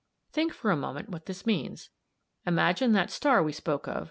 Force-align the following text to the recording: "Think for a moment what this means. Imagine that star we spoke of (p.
"Think 0.31 0.51
for 0.51 0.71
a 0.71 0.75
moment 0.75 1.09
what 1.09 1.27
this 1.27 1.45
means. 1.45 1.91
Imagine 2.47 2.91
that 2.93 3.11
star 3.11 3.43
we 3.43 3.51
spoke 3.51 3.85
of 3.85 3.93
(p. 3.97 3.99